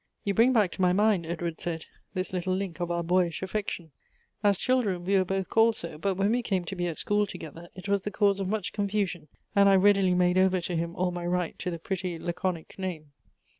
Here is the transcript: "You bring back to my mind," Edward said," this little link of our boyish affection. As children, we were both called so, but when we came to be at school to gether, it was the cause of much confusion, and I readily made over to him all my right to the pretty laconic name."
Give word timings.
"You 0.25 0.33
bring 0.33 0.51
back 0.51 0.71
to 0.71 0.81
my 0.81 0.93
mind," 0.93 1.27
Edward 1.27 1.61
said," 1.61 1.85
this 2.15 2.33
little 2.33 2.55
link 2.55 2.79
of 2.79 2.89
our 2.89 3.03
boyish 3.03 3.43
affection. 3.43 3.91
As 4.43 4.57
children, 4.57 5.05
we 5.05 5.15
were 5.15 5.23
both 5.23 5.47
called 5.47 5.75
so, 5.75 5.99
but 5.99 6.15
when 6.15 6.31
we 6.31 6.41
came 6.41 6.65
to 6.65 6.75
be 6.75 6.87
at 6.87 6.97
school 6.97 7.27
to 7.27 7.37
gether, 7.37 7.69
it 7.75 7.87
was 7.87 8.01
the 8.01 8.09
cause 8.09 8.39
of 8.39 8.47
much 8.47 8.73
confusion, 8.73 9.27
and 9.55 9.69
I 9.69 9.75
readily 9.75 10.15
made 10.15 10.39
over 10.39 10.59
to 10.59 10.75
him 10.75 10.95
all 10.95 11.11
my 11.11 11.27
right 11.27 11.55
to 11.59 11.69
the 11.69 11.77
pretty 11.77 12.17
laconic 12.17 12.79
name." 12.79 13.11